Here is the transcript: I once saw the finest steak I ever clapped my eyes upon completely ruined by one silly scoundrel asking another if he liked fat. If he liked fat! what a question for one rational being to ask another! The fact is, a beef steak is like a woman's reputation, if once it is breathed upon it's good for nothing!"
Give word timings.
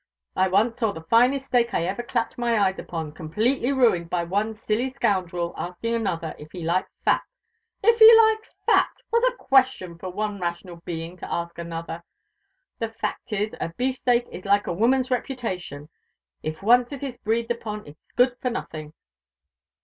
I 0.35 0.47
once 0.47 0.77
saw 0.77 0.91
the 0.93 1.03
finest 1.03 1.45
steak 1.45 1.75
I 1.75 1.83
ever 1.85 2.01
clapped 2.01 2.35
my 2.35 2.57
eyes 2.59 2.79
upon 2.79 3.11
completely 3.11 3.71
ruined 3.71 4.09
by 4.09 4.23
one 4.23 4.55
silly 4.55 4.89
scoundrel 4.89 5.53
asking 5.55 5.93
another 5.93 6.33
if 6.39 6.51
he 6.53 6.63
liked 6.63 6.89
fat. 7.05 7.21
If 7.83 7.99
he 7.99 8.11
liked 8.17 8.49
fat! 8.65 8.89
what 9.11 9.21
a 9.31 9.35
question 9.37 9.99
for 9.99 10.09
one 10.09 10.39
rational 10.39 10.77
being 10.85 11.17
to 11.17 11.31
ask 11.31 11.59
another! 11.59 12.03
The 12.79 12.89
fact 12.89 13.31
is, 13.31 13.53
a 13.61 13.73
beef 13.77 13.95
steak 13.95 14.25
is 14.31 14.43
like 14.43 14.65
a 14.65 14.73
woman's 14.73 15.11
reputation, 15.11 15.87
if 16.41 16.63
once 16.63 16.91
it 16.91 17.03
is 17.03 17.17
breathed 17.17 17.51
upon 17.51 17.85
it's 17.85 18.11
good 18.15 18.35
for 18.41 18.49
nothing!" 18.49 18.93